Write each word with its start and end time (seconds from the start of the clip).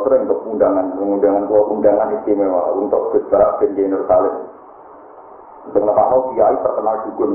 kalau 0.00 0.16
sering 0.16 0.24
untuk 0.24 0.40
undangan, 0.48 0.96
undangan 0.96 1.44
undangan 1.44 2.08
istimewa 2.16 2.72
untuk 2.72 3.12
Gus 3.12 3.24
Barak 3.28 3.60
bin 3.60 3.76
Jenur 3.76 4.08
Salim. 4.08 4.32
Untuk 5.68 5.92
Pak 5.92 6.08
Kiai 6.32 6.56
terkenal 6.56 6.96
dukun. 7.04 7.30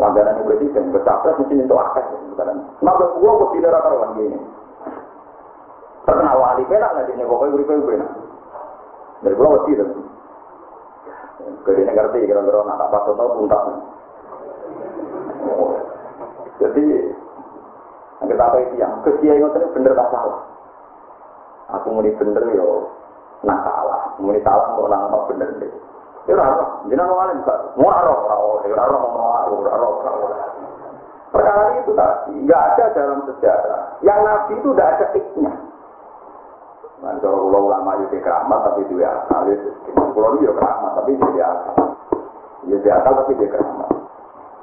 Langganan 0.00 0.42
presiden, 0.42 0.90
bercapres 0.90 1.38
mesti 1.38 1.54
untuk 1.54 1.78
akses. 1.78 2.08
Kenapa 2.34 3.04
gua 3.20 3.30
kok 3.36 3.52
tidak 3.54 3.78
karuan 3.78 4.16
gini? 4.18 4.38
Terkenal 6.02 6.34
wali 6.34 6.64
penak 6.66 6.90
lah 6.98 7.04
ini 7.06 7.22
pokoknya 7.22 7.54
beri 7.54 7.68
penak. 7.68 8.10
Dari 9.22 9.36
gua 9.38 9.54
wedi 9.54 9.78
tuh. 9.78 9.90
Jadi 11.62 11.80
ngerti 11.86 12.26
kira-kira 12.26 12.64
nak 12.66 12.80
tak 12.80 12.90
pasal 12.90 13.12
tahu 13.14 13.30
puntak. 13.38 13.62
Jadi 16.58 16.84
kita 18.24 18.44
apa 18.50 18.56
itu 18.66 18.74
yang 18.82 18.98
kesia 19.06 19.32
itu 19.36 19.46
bener 19.78 19.92
tak 19.94 20.10
salah. 20.10 20.50
Aku 21.78 21.86
mau 21.94 22.02
bener 22.02 22.44
yo 22.56 22.90
nak 23.46 23.62
salah, 23.62 24.00
mau 24.18 24.34
salah 24.42 24.68
kok 24.74 24.88
nang 24.90 25.02
apa 25.06 25.18
bener 25.30 25.48
deh. 25.62 25.72
Ya 26.28 26.36
ora, 26.36 26.84
jenengan 26.84 27.08
wong 27.08 27.20
alim. 27.24 27.38
Mau 27.78 27.88
ora 27.88 28.00
ora 28.04 28.36
ora 28.36 28.66
ora 28.68 28.98
ora 29.48 29.72
ora 29.74 30.10
ora 30.12 30.38
Perkara 31.30 31.78
itu 31.78 31.94
tadi, 31.94 32.34
nggak 32.42 32.62
ada 32.74 32.84
dalam 32.90 33.22
sejarah. 33.30 34.02
Yang 34.02 34.20
Nabi 34.26 34.52
itu 34.58 34.68
tidak 34.74 34.88
ada 34.98 35.06
iknya. 35.14 35.52
Nah, 37.00 37.16
kalau 37.22 37.48
ulama 37.48 37.96
itu 38.02 38.18
keramat 38.18 38.60
tapi 38.66 38.82
dia 38.90 39.08
asal 39.08 39.46
itu. 39.46 39.70
Kalau 39.94 40.36
dia 40.42 40.50
keramat 40.50 40.90
tapi 41.00 41.16
dia 41.16 41.46
asal. 41.46 41.76
Ya 42.66 42.76
dia 42.82 42.92
asal 42.98 43.12
tapi 43.14 43.32
dia 43.38 43.48
keramat. 43.48 43.90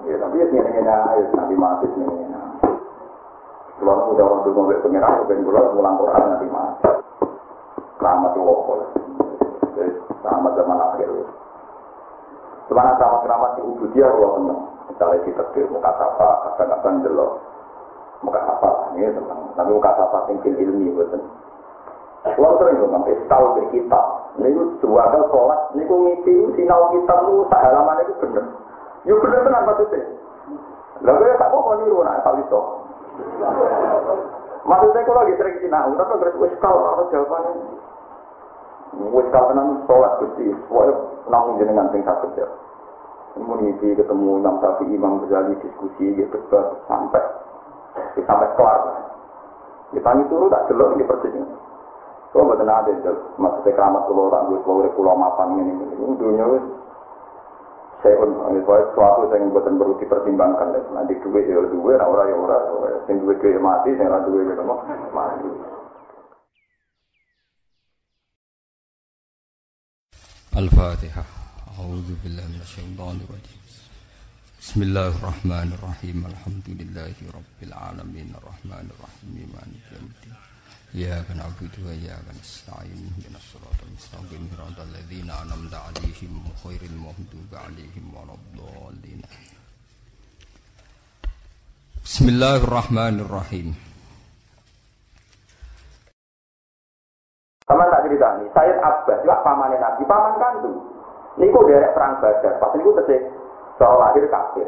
Ya 0.05 0.15
tapi 0.19 0.35
ya 0.43 0.45
ini 0.51 0.59
ini 0.59 0.81
ya 0.83 0.95
nanti 1.33 1.55
mati 1.55 1.87
ini. 1.87 2.35
Kalau 3.77 4.11
udah 4.11 4.25
orang 4.25 4.41
dulu 4.43 4.53
ngomong 4.67 4.81
pengiran, 4.83 5.21
bulan 5.23 5.65
pulang 5.71 5.95
Quran 6.01 6.23
nanti 6.33 6.47
mati. 6.49 6.96
Keramat 7.97 8.31
itu 8.37 8.41
lokal. 8.45 8.79
Keramat 10.21 10.51
zaman 10.53 10.77
akhir. 10.77 11.09
Sebenarnya 12.67 12.99
sama 12.99 13.17
keramat 13.23 13.51
di 13.57 13.61
Ubudiyah 13.63 14.09
kalau 14.11 14.29
tenang. 14.37 14.61
Misalnya 14.91 15.23
di 15.23 15.31
tegir 15.33 15.65
muka 15.71 15.91
sapa, 15.95 16.29
kadang-kadang 16.57 16.95
jelok. 17.05 17.31
Muka 18.21 18.39
sapa, 18.43 18.69
ini 18.93 19.07
tenang. 19.07 19.41
Tapi 19.55 19.69
muka 19.71 19.91
sapa 19.95 20.17
tinggi 20.27 20.51
ilmi, 20.51 20.91
betul. 20.93 21.23
Kalau 22.27 22.59
sering 22.59 22.83
ngomong, 22.83 23.07
istal 23.07 23.55
di 23.55 23.63
kitab. 23.71 24.05
Ini 24.37 24.51
sebuah 24.83 25.05
kali 25.09 25.25
sholat, 25.31 25.59
ini 25.73 25.89
ku 25.89 25.95
ngipi, 26.05 26.35
sinau 26.59 26.91
kitab 26.93 27.25
itu, 27.25 27.49
halaman 27.49 28.03
itu 28.05 28.13
bener. 28.21 28.45
Ya 29.07 29.13
bener 29.17 29.41
maksudnya. 29.47 30.01
Lalu 31.01 31.23
ya 31.29 31.35
tak 31.39 31.49
mau 31.49 31.73
niru, 31.79 32.03
nak 32.03 32.21
asal 32.21 32.35
itu. 32.37 32.61
Maksudnya 34.67 35.07
kalau 35.07 35.23
lagi 35.23 35.39
sering 35.39 35.57
sinau, 35.63 35.95
tapi 35.95 36.19
terus 36.19 36.51
istal, 36.51 36.75
apa 36.75 37.07
jawabannya? 37.07 37.51
Wis 39.15 39.27
tenan 39.31 39.67
sholat 39.87 40.11
gusti, 40.19 40.51
pokoknya 40.67 40.93
namun 41.31 41.59
jenengan 41.59 41.87
sing 41.95 42.03
sakit 42.03 42.31
ya. 42.35 42.47
Mengisi 43.37 43.95
ketemu 43.95 44.41
Imam 44.41 44.59
Syafi'i, 44.59 44.97
Imam 44.97 45.23
Ghazali 45.23 45.55
diskusi 45.61 46.19
gitu 46.19 46.35
debat 46.35 46.73
sampai 46.89 47.23
sampai 48.17 48.49
kelar. 48.57 48.81
Ditanya 49.95 50.23
turun 50.27 50.51
tak 50.51 50.65
jelas 50.67 50.89
ini 50.97 51.05
persisnya. 51.05 51.45
Kau 52.35 52.43
betul 52.43 52.67
ada 52.67 52.91
maksudnya 53.39 53.71
keramat 53.71 54.03
pulau 54.09 54.27
orang 54.27 54.51
pulau 54.67 54.89
pulau 54.99 55.15
mapan 55.15 55.63
ini 55.63 55.71
ini 55.79 56.15
dunia 56.19 56.43
wis 56.43 56.63
saya 58.06 58.18
pun 58.18 58.30
ini 58.50 58.60
suatu 58.66 59.30
yang 59.30 59.54
buatan 59.54 59.78
perlu 59.78 59.94
dipertimbangkan 60.02 60.74
deh. 60.74 60.82
Nanti 60.90 61.14
duit 61.22 61.46
ya 61.46 61.62
duit, 61.62 61.98
orang 62.02 62.28
ya 62.28 62.36
orang, 62.36 62.64
sing 63.06 63.22
duit 63.22 63.38
duit 63.38 63.62
mati, 63.62 63.94
sing 63.94 64.06
orang 64.10 64.26
duit 64.26 64.42
gitu 64.50 64.64
mati. 64.66 65.46
الفاتحة 70.52 71.24
أعوذ 71.80 72.08
بالله 72.22 72.44
من 72.44 72.60
الشيطان 72.60 73.16
الرجيم 73.24 73.60
بسم 74.60 74.82
الله 74.82 75.08
الرحمن 75.08 75.68
الرحيم 75.72 76.18
الحمد 76.28 76.66
لله 76.68 77.16
رب 77.38 77.58
العالمين 77.62 78.28
الرحمن 78.36 78.86
الرحيم 78.92 79.48
مالك 79.56 79.84
يوم 79.96 80.06
الدين 80.12 80.36
إياك 80.94 81.28
نعبد 81.40 81.74
وإياك 81.84 82.26
نستعين 82.40 83.00
اهدنا 83.08 83.38
الصراط 83.42 83.78
المستقيم 83.88 84.42
صراط 84.52 84.78
الذين 84.88 85.30
أنعمت 85.30 85.74
عليهم 85.74 86.05
alaihim 86.17 86.49
khairil 86.65 86.97
maghdubi 86.97 87.53
alaihim 87.53 88.05
waladdallin 88.09 89.21
Bismillahirrahmanirrahim 92.01 93.77
Sama 97.69 97.83
tak 97.93 98.01
cerita 98.09 98.27
nih, 98.41 98.49
Sayyid 98.49 98.77
Abbas 98.81 99.17
juga 99.21 99.37
pamannya 99.45 99.77
Nabi, 99.77 100.03
paman 100.09 100.33
kandu 100.41 100.73
Niku 101.37 101.59
derek 101.69 101.93
perang 101.93 102.17
badar, 102.17 102.53
pas 102.57 102.73
niku 102.73 102.97
tesih 102.97 103.21
soal 103.77 104.01
lahir 104.01 104.25
kafir. 104.25 104.65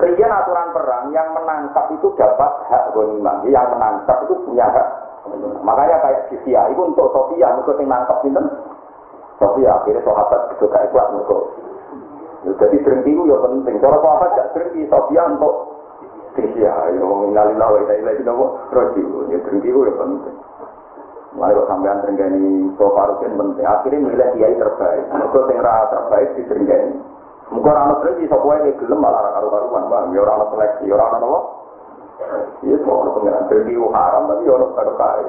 Rian 0.00 0.32
aturan 0.32 0.72
perang 0.72 1.12
yang 1.12 1.28
menangkap 1.36 1.92
itu 1.92 2.08
dapat 2.16 2.52
hak 2.72 2.88
gonimah, 2.96 3.44
ya, 3.44 3.52
yang 3.52 3.68
menangkap 3.76 4.16
itu 4.24 4.32
punya 4.48 4.64
hak 4.64 4.88
Makanya 5.60 5.96
kayak 6.00 6.24
Sisiya, 6.32 6.72
itu 6.72 6.80
untuk 6.80 7.12
Sofia, 7.12 7.52
itu 7.52 7.68
yang 7.82 7.90
nangkap 7.90 8.24
itu 8.24 8.40
Sofia 9.36 9.70
akhirnya 9.76 10.00
sahabat 10.00 10.40
juga 10.56 10.66
gak 10.72 10.88
kuat 10.92 11.06
mereka. 11.12 11.38
Jadi 12.46 12.76
berhenti 12.80 13.10
itu 13.12 13.22
ya 13.28 13.36
penting. 13.42 13.74
Kalau 13.84 13.98
sahabat 14.00 14.30
gak 14.32 14.50
berhenti, 14.56 14.80
Sofia 14.88 15.22
untuk 15.28 15.54
Sofia, 16.32 16.72
ya 16.92 17.04
minalillah 17.04 17.68
wa 17.68 17.78
ilaihi 17.84 18.24
raji'un. 18.24 19.30
Ya 19.32 19.38
berhenti 19.44 19.68
itu 19.68 19.80
ya 19.84 19.94
penting. 20.00 20.36
Mulai 21.36 21.52
kok 21.52 21.68
sampean 21.68 22.00
terenggani 22.00 22.72
sofa 22.80 23.12
rutin 23.12 23.36
penting. 23.36 23.64
Akhirnya 23.68 23.98
milih 24.08 24.28
kiai 24.40 24.56
terbaik. 24.56 25.04
Mereka 25.12 25.60
ra 25.60 25.76
terbaik 25.92 26.28
di 26.32 26.42
terenggani. 26.48 26.96
Muka 27.52 27.70
orang 27.70 28.00
seleksi 28.02 28.26
sopo 28.26 28.50
ini 28.56 28.74
gelem 28.80 28.98
malah 29.04 29.36
karu 29.36 29.52
karuan 29.52 29.84
bang. 29.92 30.04
Ya 30.16 30.20
orang 30.24 30.48
seleksi, 30.50 30.90
orang 30.90 31.20
apa? 31.20 31.40
Iya 32.64 32.76
semua 32.80 33.04
orang 33.04 33.14
pengiran. 33.20 33.44
Jadi 33.52 33.72
haram 33.76 34.22
tapi 34.32 34.44
orang 34.48 34.72
karu 34.72 34.92
karu. 34.96 35.28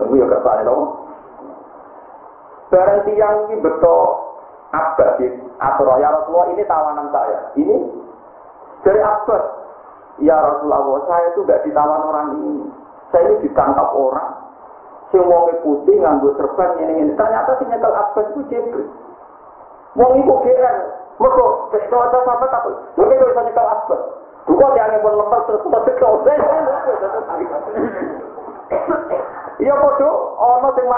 Tunggu 0.00 0.14
ya 0.16 0.26
kersane 0.32 0.62
dong. 0.64 0.82
Barang 2.70 3.02
tiang 3.04 3.36
ini 3.50 3.56
betul. 3.58 4.02
Abbas 4.70 5.18
atau 5.58 5.98
ya 5.98 6.08
Rasulullah 6.14 6.46
ini 6.54 6.62
tawanan 6.62 7.10
saya. 7.10 7.38
Ini? 7.58 7.76
Dari 8.86 9.02
Abbas. 9.02 9.44
Ya 10.22 10.38
Rasulullah 10.38 11.02
saya 11.10 11.26
itu 11.34 11.42
gak 11.42 11.66
ditawan 11.66 12.06
orang 12.06 12.28
ini. 12.38 12.70
Saya 13.10 13.34
ini 13.34 13.50
ditangkap 13.50 13.90
orang. 13.90 14.30
Sing 15.10 15.26
wonge 15.26 15.58
putih 15.66 15.98
nganggo 15.98 16.38
serban 16.38 16.78
ini 16.78 17.02
ini 17.02 17.12
ternyata 17.18 17.58
si 17.58 17.66
nyekel 17.66 17.90
Abbas 17.90 18.30
itu 18.30 18.46
Jibril. 18.46 18.86
Wong 19.98 20.22
iku 20.22 20.38
GR 20.46 20.76
mergo 21.18 21.66
tek 21.74 21.90
aja 21.90 22.18
sampe 22.22 22.46
tak 22.46 22.62
lho 22.70 22.78
kok 22.94 23.10
iso 23.10 23.42
nyekel 23.42 23.66
Abbas 23.66 24.02
Duka 24.48 24.66
dianggap 24.72 25.04
pun 25.04 25.14
lepas 25.20 25.42
terus 25.46 25.59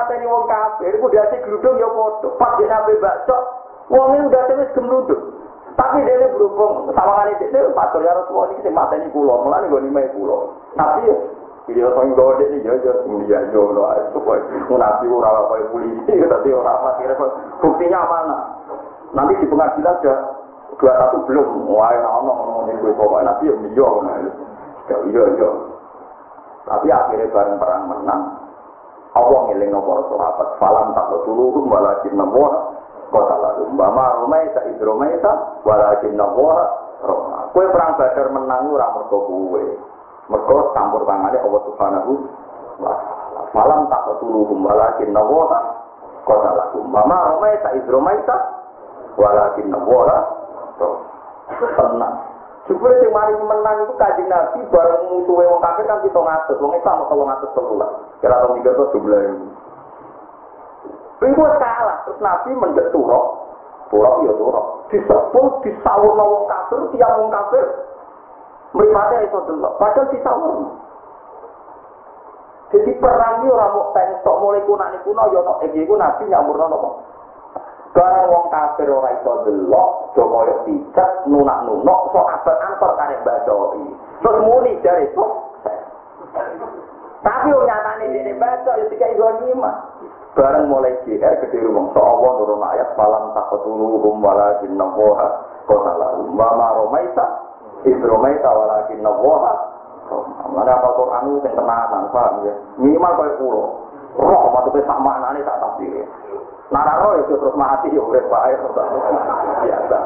mateni 0.03 0.27
wong 0.27 0.45
kafir, 0.51 0.99
ku 0.99 1.07
diasi 1.15 1.39
gludung 1.47 1.79
ya 1.79 1.87
podo. 1.87 2.35
Pas 2.35 2.59
dia 2.59 2.67
nabe 2.67 2.99
bacok, 2.99 3.43
wong 3.87 4.19
ini 4.19 4.27
udah 4.27 4.43
tenis 4.51 4.75
gemludung. 4.75 5.23
Tapi 5.79 6.05
dia 6.05 6.29
berhubung 6.35 6.91
sama 6.93 7.23
kali 7.23 7.33
dia, 7.39 7.71
pastor 7.73 8.05
ya 8.05 8.13
Rasulullah 8.13 8.51
ini 8.53 8.61
sing 8.67 8.75
mateni 8.75 9.09
kulo, 9.15 9.47
mulane 9.47 9.71
gue 9.71 9.81
nimai 9.87 10.11
kulo. 10.13 10.53
Tapi 10.75 11.07
Iya, 11.71 11.87
sang 11.95 12.11
gede 12.11 12.59
nih, 12.59 12.67
ya, 12.67 12.75
ya, 12.75 12.91
iya, 13.07 13.39
ya, 13.55 13.63
lo, 13.63 13.87
itu 13.95 14.19
kok, 14.19 14.35
nabi 14.75 15.07
ora 15.07 15.31
apa 15.31 15.63
polisi, 15.71 16.11
tapi 16.11 16.51
orang 16.51 16.83
mati, 16.83 17.07
buktinya 17.63 18.03
mana? 18.03 18.39
Nanti 19.15 19.39
di 19.39 19.47
pengadilan 19.47 19.95
sudah 20.03 20.19
dua 20.75 20.93
satu 20.99 21.23
belum, 21.23 21.71
wah, 21.71 21.95
ono, 21.95 22.33
ono, 22.35 22.55
ini 22.67 22.83
gue 22.83 22.91
pokoknya 22.99 23.31
nabi 23.31 23.47
ya, 23.47 23.55
iya, 23.55 23.89
iya, 23.95 24.97
iya, 25.07 25.23
iya. 25.39 25.51
Tapi 26.67 26.87
akhirnya 26.91 27.31
bareng 27.31 27.57
perang 27.63 27.83
menang, 27.87 28.21
Allah 29.13 29.41
ngiling 29.53 29.71
nomor 29.71 30.09
sahabat, 30.09 30.49
falam 30.57 30.97
tak 30.97 31.13
tulurum, 31.29 31.69
walakin 31.69 32.17
nabuah, 32.17 32.55
kota 33.13 33.37
lalu, 33.37 33.69
mbama 33.77 34.25
romaita, 34.25 34.65
idromaita, 34.73 35.61
walakin 35.69 36.17
nabuah, 36.17 36.65
roma. 37.05 37.39
Kue 37.53 37.69
perang 37.69 37.99
badar 38.01 38.33
menang, 38.33 38.73
ora 38.73 38.89
mergo 38.97 39.19
kue. 39.29 39.65
Mereka 40.31 40.55
campur 40.73 41.03
tangannya 41.05 41.45
Allah 41.45 41.63
Subhanahu 41.69 42.13
wa. 42.81 42.95
Malam 43.53 43.85
tak 43.93 44.01
ketuluhum 44.09 44.65
walakin 44.65 45.13
nawaha 45.13 45.61
kota 46.25 46.51
lakum. 46.57 46.89
Mama 46.89 47.37
romaita 47.37 47.77
idromaita 47.77 48.37
walakin 49.21 49.69
nawaha 49.69 50.19
tenang. 51.61 52.17
Syukur 52.71 52.95
sing 53.03 53.11
mari 53.11 53.35
menang 53.37 53.85
itu 53.85 53.95
kajian 53.99 54.31
Nabi 54.31 54.63
bareng 54.71 55.03
musuhe 55.11 55.45
wong 55.51 55.61
kafir 55.61 55.85
kan 55.85 55.99
kita 56.01 56.15
ngatus, 56.15 56.63
wong 56.63 56.73
Islam 56.79 57.03
atau 57.05 57.27
ngatus 57.27 57.51
telulah. 57.59 57.91
Kira 58.23 58.39
tahun 58.39 58.63
tiga 58.63 58.71
tuh 58.79 58.89
jumlah 58.95 59.19
ini. 59.19 59.49
Ibu 61.23 61.43
kalah, 61.59 62.07
terus 62.07 62.19
Nabi 62.23 62.51
mendek 62.55 62.91
turok, 62.95 63.27
turok 63.91 64.15
ya 64.23 64.33
turok. 64.39 64.67
Disebut 64.95 65.53
disawur 65.67 66.15
wong 66.15 66.47
kafir, 66.47 66.81
tiap 66.95 67.19
wong 67.19 67.31
kafir 67.31 67.67
Meripatnya 68.73 69.29
itu 69.29 69.39
dulu, 69.45 69.69
padahal 69.77 70.09
disawur. 70.09 70.55
Jadi 72.73 72.91
perang 72.97 73.45
ini 73.45 73.53
orang 73.53 73.73
mau 73.77 73.93
teng 73.93 74.17
tok 74.25 74.41
mulai 74.41 74.65
kuno 74.65 74.81
kuno 75.05 75.23
yo 75.29 75.45
no 75.45 75.61
iki 75.61 75.85
ku 75.85 75.93
nabi 75.93 76.25
nyamurno 76.25 76.73
nopo. 76.73 76.91
Barang 77.93 78.33
wong 78.33 78.49
kafir 78.49 78.89
ora 78.89 79.13
iso 79.13 79.45
delok, 79.45 80.17
do 80.17 80.25
koyo 80.25 80.65
picet 80.65 81.29
nunak-nunuk 81.29 82.01
so 82.17 82.25
abad 82.25 82.57
antar 82.65 82.97
karek 82.97 83.21
bacoi. 83.29 83.85
Terus 84.25 84.41
muni 84.41 84.81
dari 84.81 85.05
itu. 85.05 85.25
Tapi 87.43 87.59
nyatane 87.59 88.05
dene 88.15 88.33
baca 88.39 88.73
ya 88.79 89.07
ibu 89.11 89.27
lima. 89.51 89.71
Bareng 90.39 90.71
mulai 90.71 90.95
GR 91.03 91.35
gede 91.43 91.59
so 91.59 92.01
Allah 92.01 92.31
nurun 92.39 92.63
ayat 92.63 92.95
falam 92.95 93.35
takutuluhum 93.35 94.23
walakin 94.23 94.79
naboha 94.79 95.29
kota 95.67 95.93
lalu. 95.99 96.31
Mama 96.31 96.79
romaita, 96.79 97.27
isromaita 97.83 98.47
walakin 98.47 99.03
naboha. 99.03 99.53
Mana 100.55 100.71
apa 100.77 100.89
Quran 100.95 101.25
itu 101.35 101.49
yang 101.49 101.57
tenanan, 101.57 102.03
paham 102.13 102.45
ya? 102.47 102.55
Minimal 102.79 103.13
kayak 103.17 103.37
pulau. 103.41 103.67
Roh 104.13 104.45
maksudnya 104.53 104.85
sama 104.85 105.17
anaknya 105.19 105.49
tak 105.49 105.59
tafsir. 105.59 106.05
Nara 106.69 106.95
roh 107.01 107.17
itu 107.21 107.33
terus 107.33 107.57
mati 107.57 107.89
ya 107.91 108.01
urip 108.01 108.29
wae 108.29 108.55
biasa. 109.67 109.99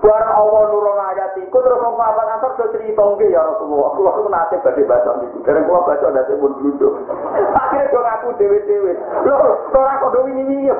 Barang 0.00 0.32
Allah 0.32 0.62
nurun 0.72 0.96
ayat 1.12 1.36
iku 1.44 1.60
terus 1.60 1.76
wong 1.84 2.00
papan 2.00 2.32
antar 2.32 2.56
do 2.56 2.72
cerita 2.72 3.04
nggih 3.04 3.36
ya 3.36 3.44
Rasulullah. 3.44 3.92
Kula 3.92 4.10
ku 4.16 4.22
nate 4.32 4.56
badhe 4.64 4.82
baca 4.88 5.10
niku. 5.20 5.44
Dereng 5.44 5.68
kula 5.68 5.84
baca 5.84 6.06
nate 6.08 6.32
pun 6.40 6.56
blunduk. 6.56 7.04
Akhire 7.60 7.92
do 7.92 8.00
ngaku 8.00 8.28
dhewe-dhewe. 8.40 8.92
Lho, 9.28 9.36
ora 9.76 10.00
kok 10.00 10.12
do 10.16 10.20
wingi-wingi. 10.24 10.72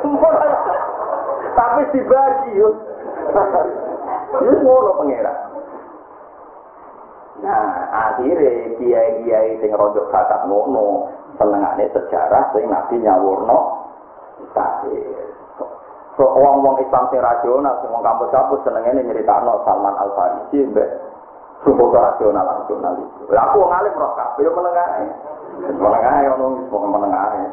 Tapi 1.58 1.82
dibagi 1.92 2.50
yo. 2.56 2.68
Wis 4.40 4.58
ngono 4.64 4.90
pangeran. 5.04 5.36
Nah, 7.40 7.72
akhirnya 7.88 8.76
kiai-kiai 8.76 9.60
sing 9.64 9.72
rodok 9.72 10.12
bakat 10.12 10.44
ngono, 10.44 11.08
senengane 11.40 11.88
sejarah 11.92 12.52
sing 12.52 12.68
Nabi 12.68 13.00
nyawurno 13.00 13.58
tafsir. 14.52 15.28
So, 16.20 16.28
wong-wong 16.36 16.76
Islam 16.84 17.08
sing 17.08 17.16
rasional, 17.16 17.80
sing 17.80 17.88
wong 17.88 18.04
kampus-kampus 18.04 18.60
senengane 18.60 19.00
nyeritakno 19.08 19.64
Salman 19.64 19.96
Al 19.96 20.12
Farisi 20.12 20.68
mbek 20.68 20.84
suku 21.64 21.80
rasional 21.96 22.44
rasional 22.44 22.92
itu. 23.00 23.32
Lah 23.32 23.48
aku 23.48 23.64
wong 23.64 23.72
alim 23.72 23.96
roh 23.96 24.12
kabeh 24.12 24.44
yo 24.44 24.52
menengah 24.52 25.00
ae. 25.00 25.08
Menengah 25.80 26.12
ae 26.20 26.26
ono 26.36 26.60
wong 26.68 26.84
menengah 26.92 27.24
ae. 27.24 27.44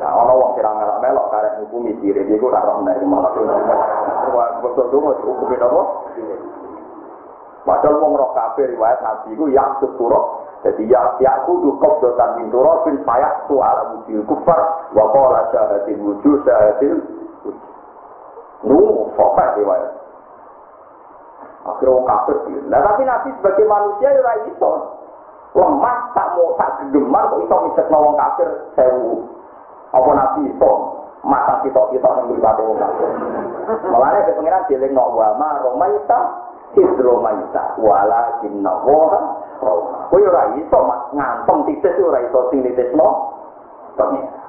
Lah 0.00 0.16
ono 0.16 0.32
wong 0.32 0.50
sing 0.56 0.64
melok-melok 0.64 1.26
karek 1.28 1.52
ngukumi 1.60 1.92
diri 2.00 2.24
iku 2.24 2.48
ora 2.48 2.64
roh 2.64 2.80
nek 2.80 3.04
malah. 3.04 3.32
Betul 4.64 4.88
tuh 4.88 5.00
mau 5.04 5.12
hukumi 5.12 5.60
apa? 5.60 5.82
Padahal 7.62 8.02
wong 8.02 8.18
roh 8.18 8.30
kabeh 8.34 8.74
riwayat 8.74 8.98
Nabi 9.02 9.38
iku 9.38 9.46
ya 9.54 9.62
sepuro. 9.78 10.42
Jadi 10.66 10.86
ya 10.90 10.98
ya 11.22 11.42
kudu 11.46 11.78
qabdatan 11.78 12.38
min 12.38 12.46
turabin 12.50 12.98
payak 13.06 13.46
tu 13.46 13.58
ala 13.58 13.94
wujud 13.94 14.22
kufar 14.26 14.60
wa 14.94 15.04
qala 15.10 15.46
syahadil 15.50 15.98
wujud 16.02 16.38
syahadil 16.46 16.98
Nu, 18.62 19.10
sokat 19.18 19.58
riwayat. 19.58 19.90
Akhirnya 21.62 21.94
wong 21.94 22.06
kafir 22.06 22.36
gitu. 22.46 22.62
Nah 22.70 22.78
tapi 22.82 23.02
Nabi 23.06 23.28
sebagai 23.38 23.66
manusia 23.66 24.10
ya 24.10 24.22
ora 24.22 24.34
iso. 24.50 24.70
Lemah 25.52 25.96
tak 26.16 26.32
mau 26.34 26.54
tak 26.58 26.80
gemar 26.90 27.26
kok 27.30 27.42
iso 27.42 27.56
misekno 27.70 27.98
wong 28.02 28.14
kafir 28.18 28.48
sewu. 28.78 29.26
Apa 29.94 30.10
Nabi 30.14 30.50
iso 30.50 30.70
mata 31.22 31.62
kita 31.62 31.78
kita 31.94 32.06
yang 32.06 32.26
beribadi 32.30 32.62
wong 32.66 32.78
kafir. 32.78 33.08
Mulanya 33.90 34.26
ke 34.26 34.32
pengiran 34.38 34.66
dieling 34.66 34.94
no 34.94 35.10
wa 35.14 35.34
ma 35.38 35.58
romaita 35.62 36.18
hidro 36.72 37.20
maita 37.20 37.76
wala 37.80 38.40
kinna 38.40 38.72
woha 38.84 39.20
roma. 39.60 39.98
Kowe 40.08 40.20
ora 40.20 40.56
iso 40.58 40.78
ngantong 41.12 41.60
titis 41.68 41.96
ora 42.00 42.18
iso 42.24 42.48
sing 42.50 42.64
nitisno 42.64 43.08
pengiran. 43.96 44.40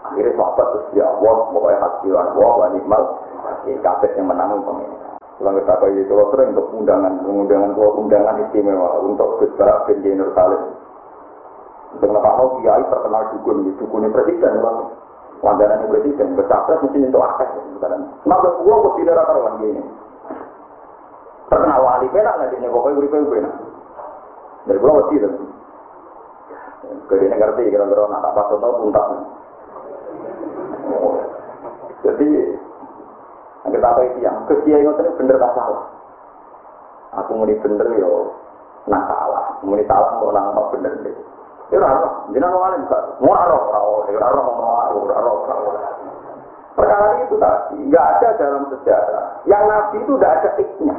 Akhirnya 0.00 0.32
sahabat 0.32 0.66
terus 0.72 0.86
ya 0.96 1.04
Allah, 1.06 1.34
pokoknya 1.52 1.78
hasilan 1.84 2.26
Allah, 2.34 2.50
wa 2.56 2.66
ni'mal 2.72 3.02
hasil 3.44 3.76
kabeh 3.84 4.10
yang 4.16 4.26
menang 4.32 4.64
pengiran. 4.64 5.00
Kalau 5.40 5.56
kita 5.56 5.72
kaya 5.80 6.04
itu, 6.04 6.12
sering 6.12 6.52
untuk 6.52 6.68
undangan, 6.76 7.24
undangan 7.24 7.72
undangan 7.72 8.44
istimewa 8.44 9.00
untuk 9.00 9.40
Gus 9.40 9.48
Barak 9.56 9.88
bin 9.88 10.04
Jainur 10.04 10.36
Salim. 10.36 10.76
Untuk 11.96 12.12
ngepak 12.12 12.60
kiai 12.60 12.84
terkenal 12.84 13.22
dukun, 13.32 13.72
dukunnya 13.80 14.12
presiden, 14.12 14.60
bang. 14.60 14.78
Langganan 15.40 15.88
presiden, 15.88 16.36
bercapres 16.36 16.84
mungkin 16.84 17.08
itu 17.08 17.16
akeh. 17.16 17.48
Kenapa 17.80 18.48
gua 18.60 18.84
kok 18.84 18.94
tidak 19.00 19.24
karuan 19.24 19.56
gini? 19.64 19.80
Terkenal 21.50 21.82
wali 21.82 22.06
penak 22.14 22.38
nggak 22.38 22.54
ini, 22.54 22.70
pokoknya 22.70 23.10
gue 23.10 23.26
penak. 23.26 23.54
Dari 24.70 24.78
gua 24.78 25.02
mesti 25.02 25.14
itu. 25.18 25.28
Jadi 27.10 27.24
ngerti 27.26 27.62
kira-kira 27.74 28.06
nak 28.06 28.22
tak 28.22 28.34
pasal 28.38 28.56
tau 28.62 28.78
tuntas. 28.78 29.06
Jadi 32.06 32.28
yang 33.60 33.72
kita 33.74 33.86
apa 33.90 34.00
itu 34.06 34.18
yang 34.24 34.36
kesia 34.46 34.76
itu 34.78 34.90
bener 35.18 35.36
tak 35.42 35.52
salah. 35.58 35.84
Aku 37.18 37.34
mau 37.34 37.50
bener 37.50 37.88
yo 37.98 38.30
nak 38.86 39.10
salah, 39.10 39.58
mau 39.66 39.74
salah 39.84 40.10
kok 40.22 40.30
nang 40.30 40.46
apa 40.54 40.60
bener 40.78 40.92
deh. 41.02 41.16
Ya 41.70 41.78
ora, 41.78 42.10
jenengan 42.34 42.54
wong 42.54 42.64
alim 42.66 42.82
kan. 42.90 43.04
Mau 43.22 43.30
ora 43.30 43.54
ora 43.54 43.78
ora 44.06 44.40
mau 44.42 44.90
ora 44.90 45.18
ora 45.18 45.54
ora. 45.66 45.82
Perkara 46.74 47.08
itu 47.26 47.34
tadi 47.38 47.76
nggak 47.90 48.06
ada 48.18 48.28
dalam 48.38 48.62
sejarah. 48.70 49.42
Yang 49.46 49.62
Nabi 49.66 49.96
itu 50.02 50.12
tidak 50.14 50.32
ada 50.38 50.50
tiknya. 50.58 50.96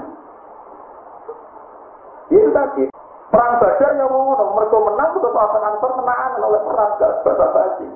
Itu 2.31 2.49
tadi 2.55 2.87
perang 3.27 3.59
Badar 3.59 3.91
yang 3.99 4.07
mau 4.07 4.55
mereka 4.55 4.77
menang 4.79 5.09
itu 5.11 5.27
sahabat 5.27 5.61
Ansor 5.67 5.91
menang 5.99 6.39
oleh 6.39 6.61
perang 6.63 6.91
gak 6.95 7.11
basa 7.27 7.45
basi. 7.51 7.87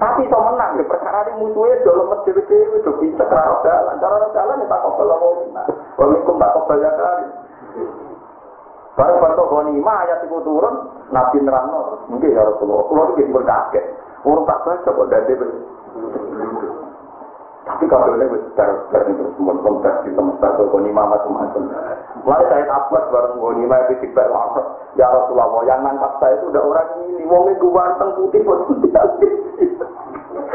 Tapi 0.00 0.24
iso 0.24 0.38
menang 0.40 0.80
ya 0.80 0.84
perkara 0.88 1.28
ini 1.28 1.46
musuhnya 1.46 1.84
jauh 1.84 1.94
lemah 2.00 2.18
dewe-dewe 2.24 2.80
do 2.80 2.92
bisa 2.96 3.22
kerana 3.28 3.60
jalan. 3.60 4.00
Cara 4.00 4.26
jalan 4.32 4.62
ya 4.64 4.66
tak 4.72 4.82
kobel 4.88 5.12
Allah 5.12 5.30
minna. 5.44 5.62
Walaupun 6.00 6.40
tak 6.40 6.56
ya 6.80 6.90
kali. 6.96 7.26
Baru 8.92 9.24
bentuk 9.24 9.48
ghanimah 9.48 10.04
ayat 10.04 10.20
itu 10.28 10.36
turun, 10.44 10.74
Nabi 11.08 11.40
nerangno. 11.40 12.04
Mungkin 12.12 12.28
ya 12.28 12.44
Rasulullah, 12.44 12.84
Rasulullah 12.84 13.08
itu 13.16 13.32
berkaget. 13.32 13.84
Orang 14.22 14.44
tak 14.44 14.60
baca 14.68 14.88
kok 14.92 15.08
dari 15.08 15.34
Tapi 17.62 17.84
kalau 17.86 18.18
ini 18.18 18.26
wis 18.26 18.42
sekarang 18.52 19.14
itu 19.14 19.22
semua 19.38 19.54
konteks 19.62 20.02
di 20.02 20.10
semesta 20.18 20.50
itu 20.50 20.64
ghanimah 20.66 21.06
macam-macam. 21.14 21.62
Mulai 22.26 22.44
saya 22.50 22.64
tabat 22.66 23.04
bareng 23.14 23.38
ghanimah 23.38 23.78
itu 23.86 23.94
tiba 24.02 24.26
langsung. 24.26 24.66
Ya 24.98 25.06
Rasulullah, 25.06 25.62
yang 25.62 25.86
nangkap 25.86 26.18
saya 26.18 26.42
itu 26.42 26.50
udah 26.50 26.62
orang 26.62 26.90
ini. 27.06 27.22
Wongnya 27.22 27.54
gue 27.62 27.70
ganteng 27.70 28.10
putih 28.18 28.40
pun 28.42 28.58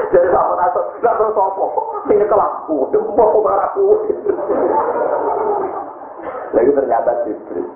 Jadi 0.08 0.27
sama 0.29 0.53
naso, 0.60 0.79
gak 1.00 1.15
terus 1.15 1.36
apa? 1.36 1.65
Ini 2.12 2.25
kelaku, 2.27 2.75
mau 3.15 3.39
baraku. 3.43 3.86
Lagi 6.55 6.72
ternyata 6.72 7.12
Jibril. 7.27 7.67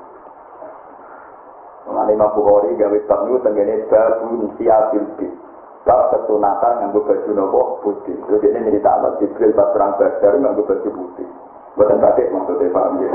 Mengenai 1.88 2.14
Imam 2.14 2.32
Bukhari 2.38 2.78
gawe 2.78 3.00
bab 3.10 3.20
niku 3.26 3.40
tenggene 3.42 3.90
babun 3.90 4.54
siabil 4.56 5.06
bis. 5.18 5.34
Bab 5.82 6.14
kesunatan 6.14 6.74
nganggo 6.78 7.02
baju 7.02 7.30
nopo 7.34 7.62
putih. 7.82 8.14
Terus 8.30 8.46
ini 8.46 8.70
cerita 8.70 9.02
Allah 9.02 9.18
Jibril 9.18 9.50
pas 9.58 9.74
perang 9.74 9.98
Badar 9.98 10.34
nganggo 10.38 10.62
baju 10.62 10.90
putih. 10.94 11.26
Bukan 11.74 11.98
batik 11.98 12.30
maksudnya 12.30 12.70
paham 12.70 13.02
ya. 13.02 13.10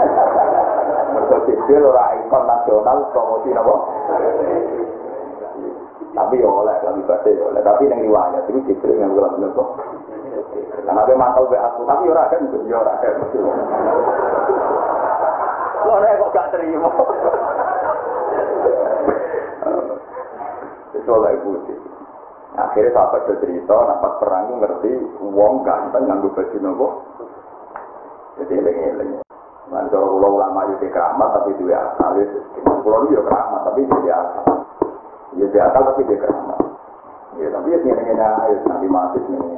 Mereka 1.15 1.37
Jibril 1.47 1.87
ora 1.87 2.19
ikon 2.19 2.43
nasional 2.43 2.99
promosi 3.15 3.55
nopo. 3.55 3.75
Tapi 6.17 6.43
ya 6.43 6.49
oleh 6.51 6.77
kalau 6.83 7.07
batik 7.07 7.39
oleh. 7.39 7.63
Tapi 7.63 7.83
yang 7.87 8.03
riwayat 8.03 8.43
itu 8.51 8.59
Jibril 8.67 8.99
nganggo 8.99 9.23
baju 9.23 9.39
nopo. 9.47 9.65
Karena 10.87 11.03
dia 11.07 11.19
mantel 11.19 11.47
be 11.47 11.59
aku, 11.59 11.83
tapi 11.87 12.03
ora 12.11 12.27
ada 12.27 12.37
mungkin 12.43 12.67
ya 12.67 12.77
ora 12.83 12.93
ada. 12.99 13.11
Ora 15.87 16.19
kok 16.19 16.31
gak 16.35 16.51
terima. 16.51 16.91
Soalnya 21.07 21.39
ibu 21.39 21.51
Akhirnya 22.77 22.93
sahabat 22.93 23.41
cerita, 23.41 23.73
nafas 23.73 24.21
perang 24.21 24.61
ngerti, 24.61 25.01
uang 25.25 25.65
ganteng 25.65 26.13
nganggu 26.13 26.29
baju 26.29 26.57
nopo. 26.61 26.89
Jadi 28.37 28.53
eling-eling. 28.53 29.17
Nanti 29.73 29.89
kalau 29.97 30.21
pulau 30.21 30.37
ulama 30.37 30.69
itu 30.69 30.85
keramat, 30.93 31.41
tapi 31.41 31.57
itu 31.57 31.73
ya 31.73 31.89
asal. 31.89 32.21
Pulau 32.85 33.09
itu 33.09 33.17
keramat, 33.25 33.65
tapi 33.65 33.81
itu 33.81 33.97
ya 34.05 34.21
asal. 34.21 34.45
Ya 35.41 35.49
dia 35.49 35.63
asal, 35.73 35.89
tapi 35.89 36.05
dia 36.05 36.21
keramat. 36.21 36.61
Ya 37.41 37.49
tapi 37.49 37.69
ya 37.73 37.79
ini 37.81 38.13
ya 38.13 38.29
nanti 38.45 38.87
mati 38.93 39.25
ini. 39.25 39.57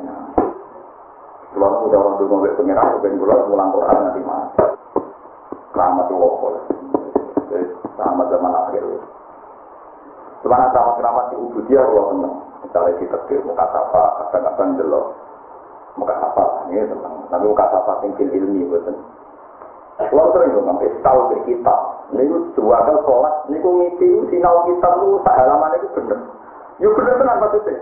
Kalau 1.58 1.90
udah 1.90 1.98
orang 1.98 2.14
dulu 2.22 2.38
ngomong 2.38 2.54
pengiran, 2.54 3.02
ben 3.02 3.18
pulau 3.18 3.50
pulang 3.50 3.75
Quran 3.75 3.98
nanti 3.98 4.20
mati. 4.22 4.62
Keramat 5.75 6.06
itu. 6.06 6.50
Jadi 7.50 7.66
keramat 7.98 8.26
zaman 8.30 8.52
akhir. 8.62 8.82
Sebenarnya 10.38 10.70
sama 10.70 10.90
keramat 11.02 11.25
di 11.34 11.37
Ubudiyah 11.42 11.82
Allah 11.82 12.06
seneng. 12.14 12.48
Misalnya 12.68 13.00
di 13.00 13.06
tekir 13.08 13.40
muka 13.48 13.64
sapa, 13.72 14.02
kadang-kadang 14.28 14.76
delok 14.76 15.06
muka 15.96 16.14
sapa, 16.20 16.68
ini 16.68 16.84
seneng. 16.84 17.14
Tapi 17.32 17.44
muka 17.48 17.66
sapa 17.72 18.04
tinggal 18.04 18.28
ilmi 18.28 18.68
betul. 18.68 18.96
Kalau 19.98 20.30
sering 20.30 20.54
ngomong, 20.54 20.78
istal 20.84 21.26
berkitab, 21.32 21.98
Niku 22.08 22.56
suwakel 22.56 23.04
sholat, 23.04 23.34
niku 23.52 23.68
ngipi 23.68 24.32
sinau 24.32 24.64
kita 24.64 24.88
nu 24.96 25.20
halaman 25.28 25.76
itu 25.76 25.88
bener. 25.92 26.16
Yuk 26.80 26.96
bener 26.96 27.20
bener 27.20 27.37
maksudnya. 27.37 27.76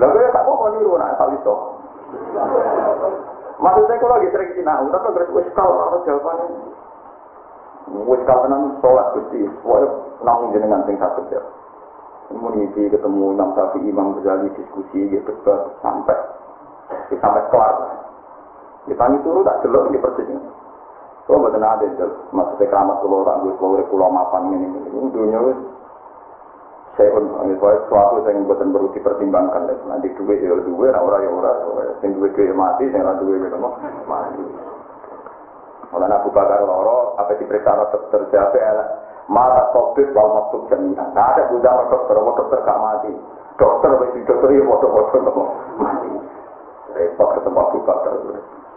Lalu 0.00 0.16
ya 0.24 0.32
tak 0.32 0.48
mau 0.48 0.64
niru 0.72 0.96
nak 0.96 1.20
kali 1.20 1.36
so. 1.44 1.76
Maksudnya 3.60 4.00
kalau 4.00 4.16
lagi 4.16 4.32
sering 4.32 4.50
sinau, 4.56 4.88
tapi 4.88 5.12
terus 5.12 5.32
wes 5.36 5.48
kalau 5.52 5.76
ada 5.76 5.98
jawabannya. 6.08 6.72
Wes 8.08 8.22
kalau 8.24 8.48
tenan 8.48 8.62
sholat 8.80 9.06
gusti, 9.12 9.44
soalnya 9.60 9.88
namun 10.24 10.52
jenengan 10.56 10.86
sing 10.88 10.96
satu 10.96 11.20
ya. 11.28 11.42
Mau 12.28 12.52
ngipi 12.52 12.92
ketemu 12.92 13.32
Imam 13.32 13.56
Syafi'i, 13.56 13.88
Imam 13.88 14.20
Ghazali 14.20 14.52
diskusi, 14.52 15.08
gitu 15.08 15.32
sampai 15.80 16.18
sampai 17.16 17.42
kelar. 17.48 17.74
Ditanya 18.84 19.16
turu 19.24 19.40
tak 19.44 19.64
jelek 19.64 19.92
di 19.92 19.98
persisnya. 20.00 20.40
Kalau 21.28 21.44
betul 21.44 21.60
ada 21.60 21.84
itu, 21.84 22.08
maksudnya 22.32 22.72
keramat 22.72 23.04
pulau 23.04 23.20
orang 23.20 23.44
gue 23.44 23.52
pulau 23.60 23.84
pulau 23.92 24.08
mapan 24.08 24.48
ini, 24.48 24.64
ini 24.64 25.12
dunia 25.12 25.40
wis 25.44 25.60
saya 26.96 27.14
pun 27.14 27.30
suatu 27.86 28.24
yang 28.26 28.48
buatan 28.48 28.74
perlu 28.74 28.90
dipertimbangkan. 28.90 29.70
Nanti 29.86 30.08
duit 30.18 30.42
ya 30.42 30.50
duit, 30.50 30.90
orang 30.90 31.22
ya 31.22 31.30
orang, 31.30 31.56
yang 32.02 32.10
duit 32.16 32.32
duit 32.34 32.50
mati, 32.56 32.90
yang 32.90 33.06
orang 33.06 33.22
duit 33.22 33.38
gitu 33.44 33.58
mati. 34.08 34.42
Kalau 35.88 36.04
Abu 36.04 36.28
Bakar 36.34 36.60
loro, 36.66 37.14
apa 37.16 37.38
diperiksa 37.38 37.92
dokter 37.92 38.20
siapa 38.34 38.56
ya? 38.58 38.72
Mata 39.28 39.68
topik 39.76 40.08
wal 40.16 40.40
maksud 40.40 40.72
jaminan. 40.72 41.12
Nah, 41.12 41.36
ada 41.36 41.52
budak 41.52 41.92
dokter, 41.92 42.16
dokter 42.16 42.58
gak 42.64 42.80
mati. 42.80 43.12
Dokter, 43.60 43.92
dokter 44.24 44.48
ya 44.56 44.62
foto-foto 44.64 45.44
mati. 45.76 46.08
Repot 46.96 47.36
ketemu 47.36 47.58
Abu 47.60 47.78
Bakar. 47.84 48.12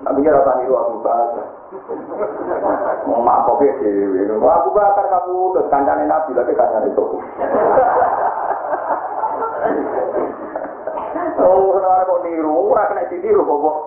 Tapi 0.01 0.20
dia 0.20 0.36
rasa 0.36 0.51
niru 0.60 0.75
Abu 0.75 1.00
Bakar. 1.00 1.46
Mau 3.08 3.24
oke 3.55 3.67
sih. 3.79 4.27
Abu 4.43 4.70
Bakar 4.75 5.05
kamu 5.08 5.55
terus 5.55 5.70
kancane 5.72 6.03
Nabi 6.03 6.31
lagi 6.36 6.51
kancane 6.51 6.88
itu. 6.91 7.05
Oh, 11.41 11.72
kenapa 11.79 12.03
kok 12.12 12.22
niru? 12.27 12.51
Ora 12.51 12.91
kena 12.91 13.08
ditiru 13.08 13.48
kok. 13.48 13.77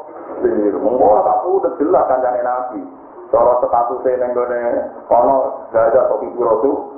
Niru. 0.41 0.79
Mau 0.81 1.21
kamu 1.21 1.49
udah 1.61 1.73
jelas 1.77 2.09
kancane 2.09 2.41
Nabi. 2.41 3.04
Cara 3.33 3.53
statusnya 3.61 4.21
neng 4.21 4.31
gone 4.37 4.61
kono 5.09 5.37
gak 5.73 5.93
ada 5.93 6.09
topi 6.13 6.29
rasul. 6.37 6.95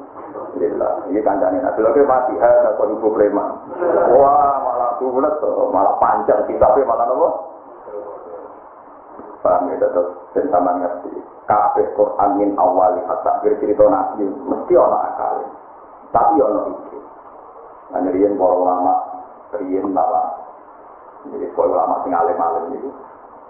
Alhamdulillah, 0.57 0.93
ini 1.13 1.21
kancane 1.21 1.59
Nabi 1.61 1.81
lagi 1.85 2.03
mati 2.05 2.35
ada 2.41 2.77
ibu 2.81 3.09
preman. 3.13 3.51
Wah, 4.17 4.57
malah 4.65 4.91
bulat, 5.01 5.37
malah 5.73 5.95
panjang 6.01 6.45
kitabnya 6.49 6.89
malah 6.89 7.07
nopo. 7.09 7.29
Paham 9.45 9.69
ya, 9.71 9.87
dan 10.33 10.45
sama 10.49 10.81
ngerti. 10.81 11.13
Kabeh 11.47 11.87
Quran 11.95 12.31
min 12.41 12.51
awali 12.59 12.99
akhir 13.07 13.53
cerita 13.63 13.85
Nabi 13.87 14.27
mesti 14.27 14.75
ono 14.75 14.97
akal. 14.97 15.45
Tapi 16.11 16.35
ono 16.43 16.61
iki. 16.75 16.99
Nah, 17.95 18.01
riyen 18.11 18.35
para 18.35 18.55
ulama, 18.57 18.95
riyen 19.55 19.95
bawa. 19.95 20.25
Jadi 21.31 21.47
para 21.55 21.69
ulama 21.71 21.95
sing 22.03 22.13
alim-alim 22.17 22.65
itu. 22.75 22.91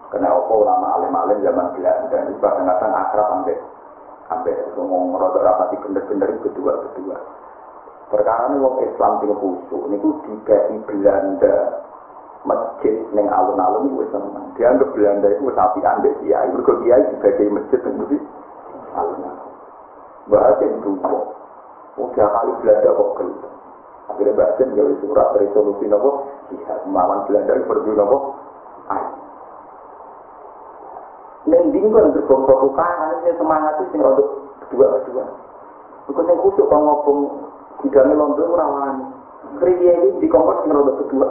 Karena 0.07 0.31
apa 0.31 0.53
ulama 0.55 0.87
alim-alim 1.01 1.43
zaman 1.43 1.75
Belanda 1.75 2.17
itu 2.31 2.39
kadang-kadang 2.39 2.93
akrab 2.95 3.27
sampai 3.35 3.57
sampai 4.31 4.53
ngomong 4.79 5.19
rada 5.19 5.41
rapati 5.43 5.77
bener-bener 5.83 6.31
kedua-kedua. 6.43 7.17
Perkara 8.07 8.55
ini 8.55 8.63
wong 8.63 8.87
Islam 8.87 9.19
sing 9.19 9.35
khusyuk 9.35 9.83
niku 9.91 10.15
dikai 10.23 10.79
Belanda 10.87 11.83
masjid 12.47 12.95
neng 13.11 13.27
alun-alun 13.27 13.91
itu 13.91 14.07
seneng. 14.15 14.47
Dianggap 14.55 14.95
Belanda 14.95 15.27
itu 15.35 15.51
sapi 15.51 15.83
ande 15.83 16.11
kiai. 16.23 16.55
Mereka 16.55 16.73
kiai 16.87 17.03
sebagai 17.11 17.47
masjid 17.51 17.81
yang 17.83 17.95
lebih 18.07 18.21
alun-alun. 18.95 19.53
Bahasa 20.31 20.65
itu 20.71 20.91
kok. 21.03 21.25
Udah 21.99 22.27
kali 22.31 22.53
Belanda 22.63 22.89
kok 22.95 23.11
gelap. 23.19 23.53
Akhirnya 24.07 24.39
bahasa 24.39 24.63
gawe 24.71 24.93
surat 25.03 25.29
resolusi 25.35 25.85
nopo. 25.91 26.11
Jihad 26.55 26.79
melawan 26.87 27.27
Belanda 27.27 27.59
berdua 27.67 27.95
nopo. 27.99 28.19
Neng 31.67 31.75
bingung 31.75 32.15
berbom 32.15 32.47
provokan, 32.47 33.27
ini 33.27 33.35
semangat 33.35 33.83
itu 33.83 33.91
sing 33.91 33.99
rodok 33.99 34.55
kedua-kedua. 34.71 35.27
Bukan 36.07 36.31
yang 36.31 36.39
khusus 36.39 36.63
kalau 36.71 37.03
ngomong 37.03 37.43
hidangnya 37.83 38.15
London 38.15 38.55
rawan. 38.55 39.11
Kerja 39.59 39.91
ini 39.99 40.23
di 40.23 40.31
sing 40.31 40.71
rodok 40.71 41.03
kedua. 41.03 41.27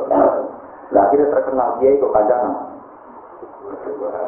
Nah 0.92 1.02
akhirnya 1.08 1.32
terkenal 1.32 1.80
dia 1.80 1.96
itu 1.96 2.04
kandangan. 2.12 2.76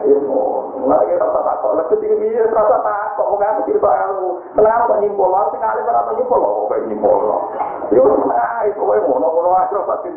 Ya 0.08 0.16
mau, 0.24 0.72
lagi 0.88 1.12
rasa 1.20 1.44
takut, 1.44 1.76
lagi 1.76 2.00
tinggi 2.00 2.32
dia 2.32 2.48
rasa 2.56 2.80
takut, 2.80 3.28
mau 3.28 3.36
kamu 3.36 3.68
cerita 3.68 3.92
ilmu. 4.08 4.40
Kenapa 4.56 4.88
kok 4.88 5.04
nyimpul, 5.04 5.36
harus 5.36 5.52
sekali 5.52 5.84
berapa 5.84 6.12
nyimpul, 6.16 6.40
kok 6.40 6.68
kayak 6.72 6.88
itu 8.72 8.80
ngono 8.80 9.52
aja 9.60 9.76
rasa 9.76 10.08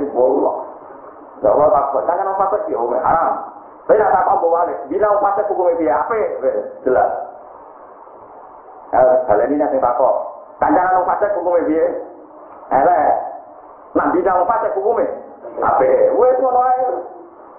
sih, 0.00 0.08
lah. 0.16 0.71
Allah 1.42 1.68
takut, 1.74 2.02
jangan 2.06 2.28
orang 2.30 2.40
fasik 2.46 2.70
ya, 2.70 2.78
hukumnya 2.78 3.02
haram. 3.02 3.34
Saya 3.90 3.98
tidak 3.98 4.14
takut 4.14 4.36
bawa 4.38 4.62
balik, 4.62 4.78
bila 4.86 5.06
orang 5.10 5.24
fasik 5.26 5.48
hukumnya 5.50 5.78
biaya 5.80 5.94
apa, 6.06 6.18
jelas. 6.86 7.10
Hal 9.26 9.38
ini 9.50 9.56
nanti 9.58 9.82
takut. 9.82 10.14
Kancanan 10.62 11.02
orang 11.02 11.08
fasik 11.10 11.34
hukumnya 11.34 11.66
biaya. 11.66 12.94
Nah, 13.92 14.06
bidang 14.14 14.36
orang 14.38 14.50
fasik 14.54 14.72
hukumnya, 14.78 15.10
apa? 15.60 15.88
Wes 16.14 16.36
ngono 16.38 16.60
ae. 16.62 16.86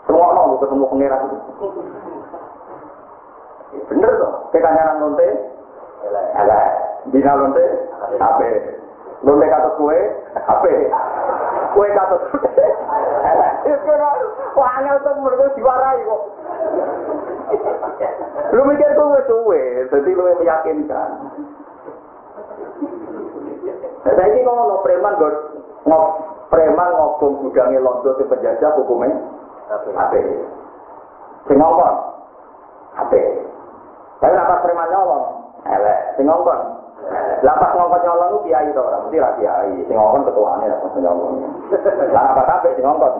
Semua 0.04 0.32
orang 0.36 0.60
ketemu 0.60 0.86
pangeran. 0.92 1.22
Bener 3.90 4.12
toh, 4.20 4.32
kekancanan 4.52 5.02
lonte, 5.02 5.28
elek. 6.40 6.68
Bina 7.12 7.36
lonte, 7.36 7.66
apa? 8.20 8.48
Lonte 9.24 9.46
kata 9.48 9.70
kue, 9.75 9.98
apa? 10.40 10.72
Kue 11.75 11.88
kata 11.92 12.16
elek. 13.28 13.43
Wah, 14.53 14.72
angel 14.79 14.98
tuh 15.01 15.13
mereka 15.24 15.55
diwarai 15.55 16.03
kok. 16.03 16.22
Lu 18.53 18.62
mikir 18.67 18.89
tuh 18.93 19.12
wes 19.15 19.25
suwe, 19.25 19.62
jadi 19.89 20.10
lu 20.13 20.24
meyakinkan. 20.41 21.10
Nah, 24.03 24.13
saya 24.20 24.36
ini 24.36 24.43
ngomong 24.43 24.84
preman 24.84 25.15
god 25.15 25.36
ngop 25.88 26.08
preman 26.51 26.91
ngobong 26.91 27.39
gudangnya 27.39 27.79
londo 27.79 28.20
di 28.20 28.27
penjajah 28.27 28.75
hukumnya 28.75 29.15
apa? 29.72 30.12
Sing 31.48 31.55
ngomong 31.55 31.96
apa? 33.00 33.20
Tapi 34.20 34.34
lapas 34.36 34.63
preman 34.63 34.91
nyolong, 34.91 35.25
elek. 35.72 36.00
Sing 36.20 36.27
ngomong 36.27 36.84
Lapas 37.43 37.75
ngomong 37.75 38.00
nyolong 38.00 38.29
itu 38.32 38.39
kiai 38.48 38.72
itu 38.72 38.79
orang, 38.79 39.03
mesti 39.08 39.20
lah 39.20 39.32
kiai. 39.36 39.72
Sing 39.88 39.96
ngomong 39.96 40.24
ketuanya 40.24 40.72
lapas 40.72 40.96
nyolong. 41.00 41.34
Lah 42.12 42.24
apa 42.32 42.41
tapi 42.48 42.75
sing 42.75 42.86
ngomong? 42.88 43.15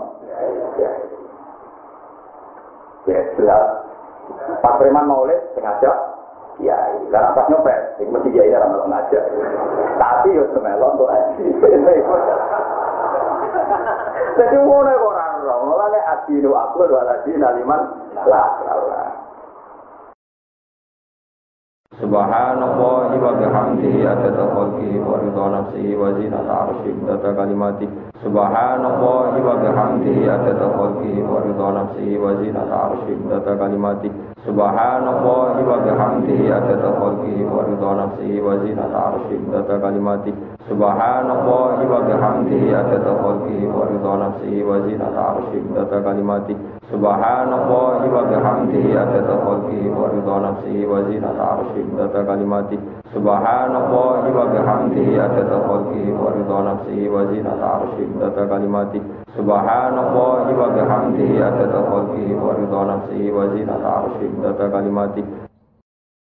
Ya, 3.04 3.20
jelas. 3.36 3.64
Pas 4.64 4.80
preman 4.80 5.12
maulid 5.12 5.36
sengaja 5.56 5.92
kiai. 6.56 6.96
Lah 7.12 7.36
pas 7.36 7.48
nyopet, 7.52 8.00
sing 8.00 8.08
mesti 8.08 8.32
kiai 8.32 8.56
ora 8.56 8.72
melok 8.72 8.88
ngajak. 8.88 9.24
Tapi 10.00 10.38
yo 10.38 10.48
semelon 10.56 10.96
tuh 10.96 11.12
aji. 11.12 11.46
Jadi 14.34 14.56
ngono 14.64 14.92
kok 14.92 15.10
ora 15.12 15.26
ora. 15.44 15.56
Mulane 15.68 16.00
adinu 16.00 16.56
aku 16.56 16.88
dua 16.88 17.04
lagi 17.04 17.36
naliman 17.36 17.82
lah 18.24 18.48
lah. 18.64 19.12
Subhanallah 21.94 23.14
wa 23.14 23.32
bihamdihi 23.38 24.02
adada 24.02 24.50
khalqihi 24.50 24.98
wa 24.98 25.22
ridha 25.22 25.46
nafsihi 25.46 25.94
wa 25.94 26.10
zinata 26.18 26.54
arsyihi 26.66 27.06
adada 27.06 27.30
kalimati 27.38 27.86
Subhanallah 28.24 29.36
wa 29.36 29.54
bihamdihi 29.60 30.24
adada 30.32 30.68
khalqihi 30.72 31.20
wa 31.28 31.44
ridha 31.44 31.68
nafsihi 31.76 32.16
wa 32.18 32.32
zinata 32.40 32.76
arsyihi 32.96 34.33
adada 39.56 39.80
kalimati 39.80 40.32
Subhanallah 40.68 41.80
wa 41.80 42.00
bihamdihi 42.04 42.76
adada 42.76 43.12
khalqihi 43.24 43.64
wa 43.72 43.88
ridha 43.88 44.12
nafsihi 44.20 44.64
wa 44.68 44.80
zinata 44.84 45.24
arsyihi 45.32 45.72
adada 45.72 46.04
kalimati 46.04 46.52
Subhanallah 46.92 47.88
wa 48.04 48.22
bihamdihi 48.28 48.92
adada 49.00 49.34
khalqihi 49.40 49.88
wa 49.96 50.12
ridha 50.12 50.36
nafsihi 50.44 50.84
wa 50.92 51.00
zinata 51.08 51.44
arsyihi 51.56 51.88
adada 51.96 52.20
kalimati 52.28 52.76
Subhanallah 53.16 54.28
wa 54.28 54.44
bihamdihi 54.52 55.16
adada 55.24 55.58
khalqihi 55.64 56.12
wa 56.12 56.28
ridha 56.36 56.60
nafsihi 56.68 57.08
wa 57.08 57.24
zinata 57.32 57.68
arsyihi 57.80 58.12
adada 58.20 58.44
kalimati 58.52 59.00
Subhanallah 59.00 59.00
wa 59.00 59.08
bihamdihi 59.08 59.23
Subhanallah 59.34 60.46
wa 60.54 60.68
bihamdihi 60.78 61.42
adada 61.42 61.82
khalqihi 61.90 62.38
wa 62.38 62.54
ridha 62.54 62.82
nafsihi 62.86 63.34
wa 63.34 63.50
zinata 63.50 63.90
arsyihi 64.06 64.38
adada 64.46 64.70
kalimati 64.70 65.43